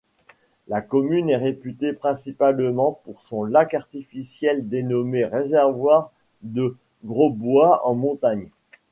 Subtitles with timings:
[0.67, 8.49] La commune est réputée principalement pour son lac artificiel dénommé Réservoir de Grosbois-en-Montagne.